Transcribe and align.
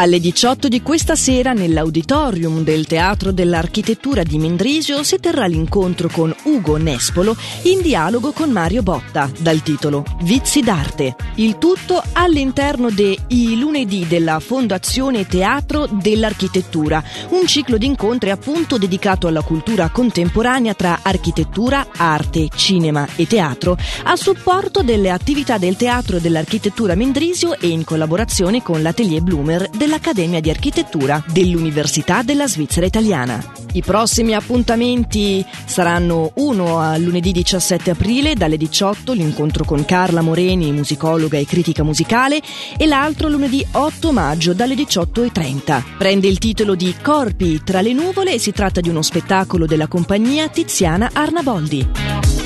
Alle 0.00 0.20
18 0.20 0.68
di 0.68 0.80
questa 0.80 1.16
sera 1.16 1.52
nell'auditorium 1.52 2.62
del 2.62 2.86
Teatro 2.86 3.32
dell'Architettura 3.32 4.22
di 4.22 4.38
Mendrisio 4.38 5.02
si 5.02 5.18
terrà 5.18 5.46
l'incontro 5.46 6.08
con 6.08 6.32
Ugo 6.44 6.76
Nespolo 6.76 7.36
in 7.62 7.82
dialogo 7.82 8.30
con 8.30 8.48
Mario 8.48 8.84
Botta 8.84 9.28
dal 9.40 9.60
titolo 9.60 10.04
Vizi 10.22 10.60
d'arte. 10.60 11.16
Il 11.34 11.58
tutto 11.58 12.00
all'interno 12.12 12.90
dei 12.90 13.18
lunedì 13.58 14.06
della 14.06 14.38
Fondazione 14.38 15.26
Teatro 15.26 15.88
dell'Architettura, 15.90 17.02
un 17.30 17.44
ciclo 17.48 17.76
di 17.76 17.86
incontri 17.86 18.30
appunto 18.30 18.78
dedicato 18.78 19.26
alla 19.26 19.42
cultura 19.42 19.88
contemporanea 19.88 20.74
tra 20.74 21.00
architettura, 21.02 21.88
arte, 21.96 22.50
cinema 22.54 23.04
e 23.16 23.26
teatro 23.26 23.76
a 24.04 24.14
supporto 24.14 24.84
delle 24.84 25.10
attività 25.10 25.58
del 25.58 25.74
Teatro 25.74 26.20
dell'Architettura 26.20 26.94
Mendrisio 26.94 27.58
e 27.58 27.66
in 27.66 27.82
collaborazione 27.82 28.62
con 28.62 28.80
l'Atelier 28.80 29.22
Bloomer 29.22 29.68
dell'Accademia 29.88 30.40
di 30.40 30.50
Architettura 30.50 31.24
dell'Università 31.32 32.22
della 32.22 32.46
Svizzera 32.46 32.84
Italiana. 32.84 33.42
I 33.72 33.80
prossimi 33.80 34.34
appuntamenti 34.34 35.42
saranno 35.64 36.32
uno 36.34 36.78
a 36.78 36.98
lunedì 36.98 37.32
17 37.32 37.92
aprile 37.92 38.34
dalle 38.34 38.58
18 38.58 39.14
l'incontro 39.14 39.64
con 39.64 39.86
Carla 39.86 40.20
Moreni, 40.20 40.72
musicologa 40.72 41.38
e 41.38 41.46
critica 41.46 41.84
musicale, 41.84 42.42
e 42.76 42.84
l'altro 42.84 43.28
lunedì 43.28 43.66
8 43.70 44.12
maggio 44.12 44.52
dalle 44.52 44.74
18.30. 44.74 45.82
Prende 45.96 46.28
il 46.28 46.36
titolo 46.36 46.74
di 46.74 46.94
Corpi 47.00 47.62
tra 47.64 47.80
le 47.80 47.94
nuvole 47.94 48.34
e 48.34 48.38
si 48.38 48.52
tratta 48.52 48.82
di 48.82 48.90
uno 48.90 49.00
spettacolo 49.00 49.64
della 49.64 49.86
compagnia 49.86 50.48
Tiziana 50.48 51.08
Arnaboldi. 51.14 52.37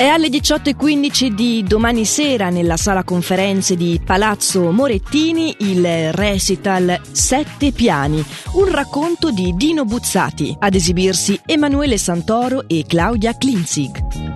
È 0.00 0.06
alle 0.06 0.28
18.15 0.28 1.26
di 1.26 1.62
domani 1.62 2.06
sera 2.06 2.48
nella 2.48 2.78
sala 2.78 3.04
conferenze 3.04 3.76
di 3.76 4.00
Palazzo 4.02 4.70
Morettini 4.70 5.54
il 5.58 6.14
recital 6.14 6.98
Sette 7.12 7.70
Piani, 7.70 8.24
un 8.54 8.70
racconto 8.70 9.30
di 9.30 9.52
Dino 9.54 9.84
Buzzati, 9.84 10.56
ad 10.58 10.74
esibirsi 10.74 11.38
Emanuele 11.44 11.98
Santoro 11.98 12.66
e 12.66 12.86
Claudia 12.88 13.36
Klinzig. 13.36 14.29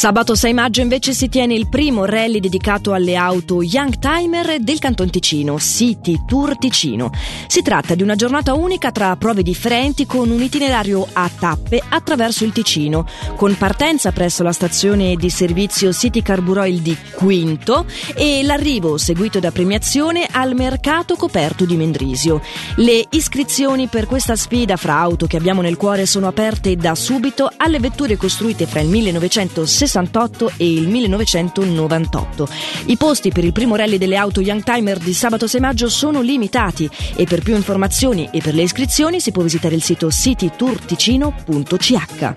Sabato 0.00 0.34
6 0.34 0.54
maggio 0.54 0.80
invece 0.80 1.12
si 1.12 1.28
tiene 1.28 1.52
il 1.52 1.68
primo 1.68 2.06
rally 2.06 2.40
dedicato 2.40 2.94
alle 2.94 3.16
auto 3.16 3.60
Young 3.60 3.98
Timer 3.98 4.58
del 4.58 4.78
Canton 4.78 5.10
Ticino, 5.10 5.58
City 5.58 6.22
Tour 6.26 6.56
Ticino. 6.56 7.10
Si 7.46 7.60
tratta 7.60 7.94
di 7.94 8.02
una 8.02 8.14
giornata 8.14 8.54
unica 8.54 8.92
tra 8.92 9.14
prove 9.16 9.42
differenti 9.42 10.06
con 10.06 10.30
un 10.30 10.40
itinerario 10.40 11.06
a 11.12 11.28
tappe 11.28 11.82
attraverso 11.86 12.46
il 12.46 12.52
Ticino, 12.52 13.06
con 13.36 13.54
partenza 13.58 14.10
presso 14.10 14.42
la 14.42 14.52
stazione 14.52 15.16
di 15.16 15.28
servizio 15.28 15.92
City 15.92 16.22
Carburoil 16.22 16.80
di 16.80 16.96
Quinto 17.12 17.84
e 18.14 18.42
l'arrivo 18.42 18.96
seguito 18.96 19.38
da 19.38 19.50
premiazione 19.50 20.26
al 20.30 20.54
mercato 20.54 21.14
coperto 21.14 21.66
di 21.66 21.76
Mendrisio. 21.76 22.40
Le 22.76 23.04
iscrizioni 23.10 23.86
per 23.88 24.06
questa 24.06 24.34
sfida 24.34 24.78
fra 24.78 24.96
auto 24.96 25.26
che 25.26 25.36
abbiamo 25.36 25.60
nel 25.60 25.76
cuore 25.76 26.06
sono 26.06 26.26
aperte 26.26 26.74
da 26.76 26.94
subito 26.94 27.52
alle 27.54 27.80
vetture 27.80 28.16
costruite 28.16 28.64
fra 28.64 28.80
il 28.80 28.88
1960 28.88 29.88
1968 29.90 30.52
e 30.56 30.72
il 30.72 30.88
1998. 30.88 32.48
I 32.86 32.96
posti 32.96 33.30
per 33.30 33.44
il 33.44 33.52
primo 33.52 33.76
rally 33.76 33.98
delle 33.98 34.16
auto 34.16 34.40
Youngtimer 34.40 34.98
di 34.98 35.12
sabato 35.12 35.46
6 35.46 35.60
maggio 35.60 35.88
sono 35.88 36.20
limitati 36.20 36.88
e 37.16 37.24
per 37.24 37.42
più 37.42 37.56
informazioni 37.56 38.28
e 38.32 38.40
per 38.40 38.54
le 38.54 38.62
iscrizioni 38.62 39.20
si 39.20 39.32
può 39.32 39.42
visitare 39.42 39.74
il 39.74 39.82
sito 39.82 40.10
citytourticino.ch. 40.10 42.32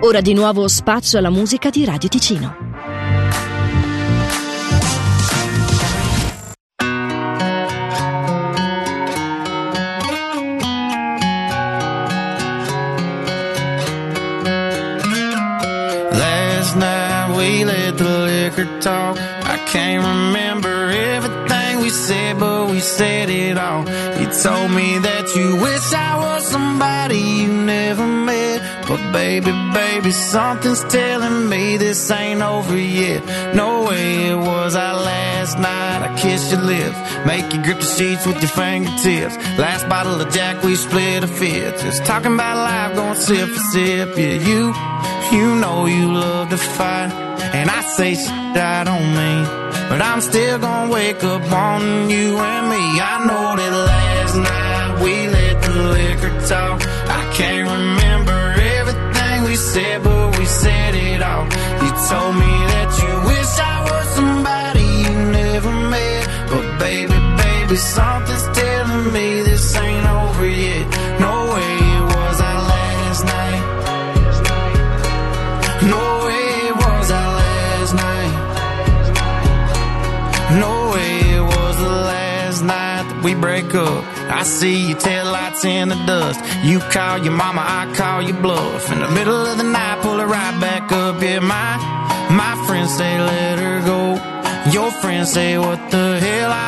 Ora 0.00 0.20
di 0.20 0.34
nuovo 0.34 0.66
spazio 0.68 1.18
alla 1.18 1.30
musica 1.30 1.70
di 1.70 1.84
Radio 1.84 2.08
Ticino. 2.08 2.63
Said, 21.94 22.38
but 22.38 22.70
we 22.70 22.80
said 22.80 23.30
it 23.30 23.56
all. 23.56 23.82
You 24.20 24.26
told 24.42 24.70
me 24.72 24.98
that 24.98 25.34
you 25.36 25.56
wish 25.62 25.92
I 25.92 26.18
was 26.18 26.46
somebody 26.46 27.18
you 27.18 27.48
never 27.48 28.06
met. 28.06 28.86
But 28.88 29.12
baby, 29.12 29.52
baby, 29.72 30.10
something's 30.10 30.84
telling 30.84 31.48
me 31.48 31.76
this 31.78 32.10
ain't 32.10 32.42
over 32.42 32.76
yet. 32.76 33.54
No 33.54 33.84
way 33.84 34.28
it 34.28 34.36
was 34.36 34.74
our 34.74 34.94
last 34.94 35.58
night. 35.58 36.00
I 36.08 36.16
kissed 36.18 36.52
your 36.52 36.62
lips, 36.62 36.98
make 37.26 37.52
you 37.52 37.62
grip 37.62 37.78
the 37.78 37.86
sheets 37.86 38.26
with 38.26 38.40
your 38.42 38.50
fingertips. 38.50 39.36
Last 39.58 39.88
bottle 39.88 40.20
of 40.20 40.32
Jack, 40.32 40.62
we 40.62 40.74
split 40.74 41.24
a 41.24 41.28
fifth. 41.28 41.80
Just 41.82 42.04
talking 42.04 42.34
about 42.34 42.56
life, 42.56 42.94
going 42.96 43.20
sip 43.20 43.48
for 43.48 43.64
sip. 43.72 44.18
Yeah, 44.18 44.36
you, 44.48 44.74
you 45.32 45.56
know 45.56 45.86
you 45.86 46.12
love 46.12 46.50
to 46.50 46.58
fight. 46.58 47.10
And 47.54 47.70
I 47.70 47.80
say 47.82 48.14
shit 48.14 48.30
I 48.56 48.84
don't 48.84 49.14
mean. 49.14 49.63
But 49.90 50.00
I'm 50.02 50.20
still 50.20 50.58
gonna 50.58 50.92
wake 50.92 51.22
up 51.22 51.52
on 51.52 52.10
you 52.10 52.36
and 52.38 52.68
me. 52.70 52.84
I 53.12 53.14
know 53.28 53.56
that 53.60 53.72
last 53.92 54.36
night 54.36 55.04
we 55.04 55.28
let 55.28 55.62
the 55.62 55.74
liquor 55.96 56.34
talk. 56.48 56.80
I 57.18 57.22
can't 57.36 57.68
remember 57.76 58.40
everything 58.78 59.44
we 59.44 59.56
said, 59.56 60.02
but 60.02 60.38
we 60.38 60.44
said 60.46 60.94
it 60.94 61.22
all. 61.22 61.44
You 61.82 61.90
told 62.10 62.34
me 62.42 62.52
that 62.72 62.90
you 63.02 63.12
wish 63.30 63.52
I 63.72 63.76
was 63.88 64.06
somebody 64.18 64.86
you 65.04 65.14
never 65.40 65.72
met. 65.94 66.22
But 66.50 66.78
baby, 66.80 67.18
baby, 67.42 67.76
something's 67.76 68.33
we 83.24 83.34
break 83.34 83.74
up. 83.74 84.04
I 84.30 84.42
see 84.44 84.88
your 84.88 84.98
taillights 84.98 85.64
in 85.64 85.88
the 85.88 86.00
dust. 86.06 86.38
You 86.62 86.78
call 86.78 87.18
your 87.18 87.32
mama, 87.32 87.62
I 87.64 87.92
call 87.96 88.20
your 88.22 88.40
bluff. 88.40 88.92
In 88.92 89.00
the 89.00 89.10
middle 89.10 89.46
of 89.46 89.56
the 89.56 89.64
night, 89.64 90.02
pull 90.02 90.20
it 90.20 90.26
right 90.26 90.56
back 90.60 90.92
up. 90.92 91.22
Yeah, 91.22 91.40
my 91.40 91.68
my 92.30 92.54
friends 92.66 92.94
say 92.94 93.18
let 93.20 93.58
her 93.58 93.80
go. 93.92 94.00
Your 94.70 94.90
friends 94.90 95.32
say 95.32 95.58
what 95.58 95.80
the 95.90 96.20
hell? 96.20 96.52
I 96.52 96.63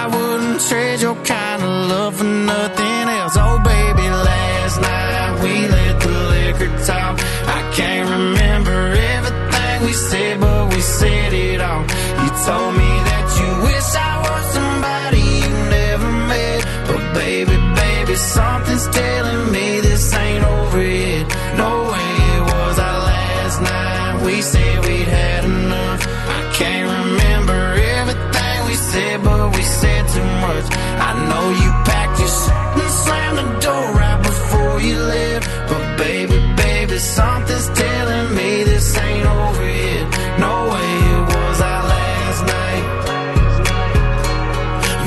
said 29.87 30.05
too 30.15 30.29
much. 30.47 30.67
I 31.09 31.11
know 31.29 31.45
you 31.63 31.71
packed 31.89 32.19
your 32.23 32.33
shit 32.39 32.83
and 32.83 32.93
slammed 33.05 33.39
the 33.43 33.49
door 33.67 33.85
right 34.01 34.21
before 34.31 34.77
you 34.89 34.97
left, 35.15 35.47
but 35.71 35.85
baby, 36.05 36.39
baby, 36.63 36.97
something's 36.99 37.69
telling 37.83 38.29
me 38.39 38.51
this 38.71 38.87
ain't 39.07 39.27
over 39.41 39.69
yet. 39.87 40.05
No 40.45 40.55
way 40.73 40.91
it 41.15 41.23
was 41.33 41.57
our 41.71 41.83
last 41.95 42.41
night. 42.55 42.85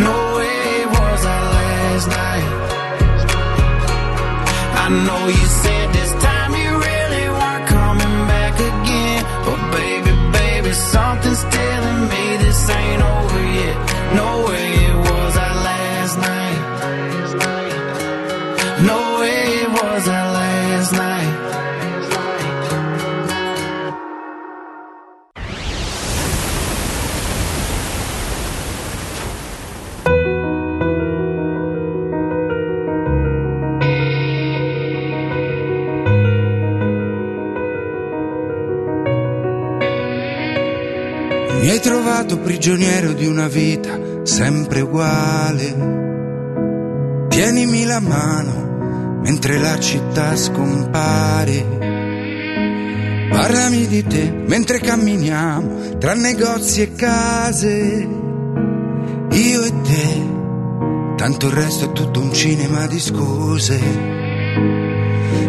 No 0.07 0.17
way 0.37 0.57
it 0.81 0.89
was 0.97 1.21
our 1.35 1.45
last 1.57 2.07
night. 2.19 2.47
I 4.83 4.87
know 5.05 5.21
you 5.39 5.47
said 5.63 5.78
stato 42.19 42.39
prigioniero 42.39 43.13
di 43.13 43.25
una 43.25 43.47
vita 43.47 43.97
sempre 44.23 44.81
uguale. 44.81 47.27
Tienimi 47.29 47.85
la 47.85 48.01
mano 48.01 49.21
mentre 49.21 49.57
la 49.57 49.79
città 49.79 50.35
scompare. 50.35 51.65
Parlami 53.29 53.87
di 53.87 54.03
te 54.03 54.43
mentre 54.45 54.79
camminiamo 54.79 55.97
tra 55.97 56.13
negozi 56.13 56.81
e 56.81 56.93
case. 56.93 58.07
Io 59.31 59.63
e 59.63 59.81
te, 59.81 60.25
tanto 61.15 61.47
il 61.47 61.53
resto 61.53 61.85
è 61.85 61.91
tutto 61.93 62.19
un 62.19 62.33
cinema 62.33 62.85
di 62.87 62.99
scuse. 62.99 63.79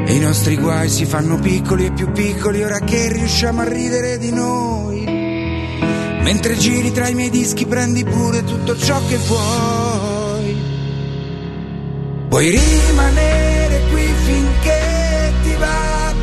E 0.07 0.15
i 0.15 0.21
nostri 0.21 0.57
guai 0.57 0.89
si 0.89 1.05
fanno 1.05 1.37
piccoli 1.41 1.87
e 1.87 1.93
più 1.93 2.13
piccoli 2.13 2.63
ora 2.63 2.79
che 2.79 3.13
riusciamo 3.13 3.61
a 3.61 3.69
ridere 3.69 4.19
di 4.19 4.31
noi. 4.31 5.00
Mentre 6.33 6.57
giri 6.57 6.93
tra 6.93 7.09
i 7.09 7.15
miei 7.15 7.29
dischi 7.29 7.67
prendi 7.67 8.05
pure 8.05 8.45
tutto 8.45 8.79
ciò 8.79 9.05
che 9.09 9.17
vuoi. 9.17 10.63
Puoi 12.29 12.51
rimanere 12.51 13.83
qui 13.91 14.07
finché 14.27 15.33
ti 15.43 15.55
va. 15.59 16.15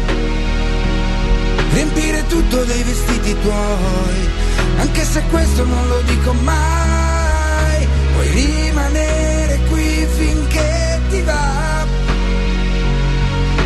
Riempire 1.74 2.26
tutto 2.28 2.64
dei 2.64 2.84
vestiti 2.84 3.36
tuoi. 3.42 4.30
Anche 4.78 5.04
se 5.04 5.24
questo 5.30 5.66
non 5.66 5.88
lo 5.90 6.02
dico 6.04 6.32
mai. 6.32 7.88
Puoi 8.14 8.30
rimanere 8.30 9.60
qui 9.68 10.08
finché 10.16 11.02
ti 11.10 11.22
va. 11.24 11.86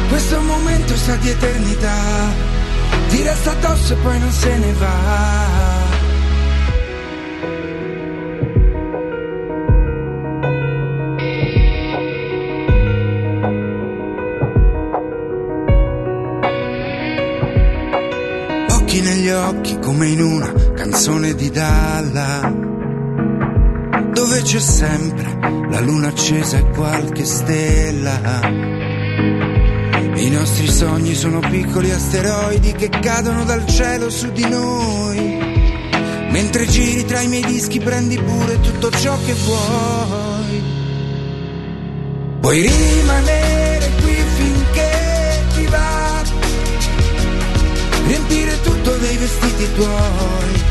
Questo 0.09 0.41
momento 0.41 0.95
sa 0.97 1.15
di 1.17 1.29
eternità. 1.29 2.33
Ti 3.09 3.21
resta 3.21 3.51
addosso 3.51 3.93
e 3.93 3.95
poi 3.97 4.19
non 4.19 4.31
se 4.31 4.57
ne 4.57 4.73
va. 4.73 5.70
Occhi 19.51 19.79
come 19.79 20.07
in 20.07 20.21
una 20.21 20.49
canzone 20.75 21.35
di 21.35 21.49
Dalla, 21.49 22.39
dove 24.13 24.41
c'è 24.43 24.59
sempre 24.59 25.37
la 25.69 25.81
luna 25.81 26.07
accesa 26.07 26.57
e 26.57 26.69
qualche 26.69 27.25
stella. 27.25 28.39
I 30.15 30.29
nostri 30.29 30.71
sogni 30.71 31.13
sono 31.15 31.39
piccoli 31.39 31.91
asteroidi 31.91 32.71
che 32.71 32.87
cadono 32.87 33.43
dal 33.43 33.65
cielo 33.65 34.09
su 34.09 34.31
di 34.31 34.47
noi. 34.47 35.37
Mentre 36.29 36.65
giri 36.65 37.03
tra 37.03 37.19
i 37.19 37.27
miei 37.27 37.43
dischi 37.43 37.81
prendi 37.81 38.17
pure 38.17 38.57
tutto 38.61 38.89
ciò 38.89 39.17
che 39.25 39.33
vuoi. 39.33 40.63
Puoi 42.39 42.61
rimanere 42.61 43.89
qui 44.01 44.15
finché 44.15 45.43
ti 45.55 45.65
va. 45.65 46.00
Tutto 48.81 48.97
dei 48.97 49.15
vestiti 49.15 49.73
tuoi. 49.75 50.63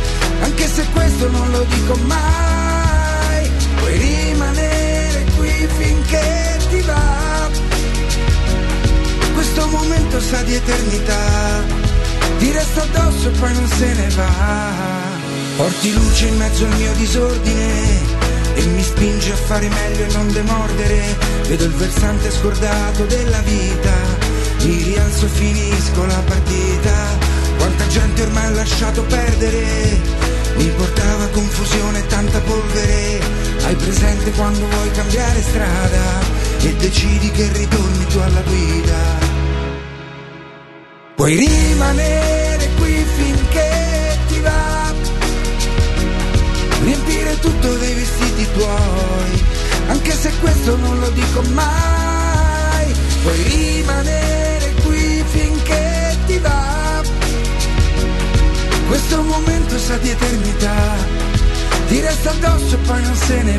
Anche 0.42 0.66
se 0.66 0.84
questo 0.92 1.30
non 1.30 1.48
lo 1.52 1.64
dico 1.68 1.94
mai. 2.06 3.50
Puoi 3.76 3.96
rimanere 3.98 5.24
qui 5.36 5.68
finché 5.78 6.58
ti 6.70 6.80
va. 6.80 7.48
Questo 9.32 9.66
momento 9.68 10.20
sa 10.20 10.42
di 10.42 10.54
eternità. 10.54 11.62
Ti 12.38 12.50
resta 12.50 12.82
addosso 12.82 13.28
e 13.28 13.30
poi 13.38 13.52
non 13.52 13.68
se 13.68 13.94
ne 13.94 14.08
va. 14.08 14.72
Porti 15.56 15.92
luce 15.92 16.26
in 16.26 16.36
mezzo 16.36 16.64
al 16.64 16.76
mio 16.78 16.92
disordine 16.94 18.18
e 18.54 18.62
mi 18.64 18.82
spinge 18.82 19.30
a 19.30 19.36
fare 19.36 19.68
meglio 19.68 20.04
e 20.04 20.12
non 20.14 20.32
demordere. 20.32 21.16
Vedo 21.46 21.64
il 21.64 21.74
versante 21.74 22.28
scordato 22.32 23.04
della 23.04 23.40
vita, 23.42 23.92
mi 24.62 24.82
rialzo 24.82 25.26
e 25.26 25.28
finisco 25.28 26.04
la 26.06 26.22
partita. 26.26 27.29
Quanta 27.60 27.86
gente 27.88 28.22
ormai 28.22 28.46
ha 28.46 28.50
lasciato 28.50 29.02
perdere, 29.02 30.00
mi 30.56 30.68
portava 30.78 31.26
confusione 31.26 31.98
e 31.98 32.06
tanta 32.06 32.40
polvere. 32.40 33.20
Hai 33.64 33.74
presente 33.74 34.30
quando 34.30 34.66
vuoi 34.66 34.90
cambiare 34.92 35.42
strada 35.42 36.04
e 36.62 36.74
decidi 36.76 37.30
che 37.30 37.52
ritorni 37.52 38.06
tu 38.06 38.18
alla 38.18 38.40
guida. 38.40 38.98
Puoi 41.16 41.36
rimanere 41.36 42.70
qui 42.78 43.04
finché 43.16 44.18
ti 44.28 44.40
va 44.40 44.92
riempire 46.82 47.38
tutto 47.40 47.76
dei 47.76 47.94
vestiti 47.94 48.46
tuoi, 48.54 49.44
anche 49.88 50.12
se 50.12 50.32
questo 50.40 50.76
non 50.78 50.98
lo 50.98 51.10
dico 51.10 51.42
mai, 51.52 52.94
puoi 53.22 53.42
rimanere 53.42 54.72
qui 54.82 55.24
finché 55.28 56.16
ti 56.26 56.38
va. 56.38 56.89
Questo 58.90 59.22
momento 59.22 59.78
sa 59.78 59.96
di 59.98 60.10
eternità, 60.10 60.74
ti 61.86 62.00
resta 62.00 62.30
addosso 62.30 62.74
e 62.74 62.78
poi 62.78 63.02
non 63.02 63.14
se 63.14 63.42
ne 63.44 63.56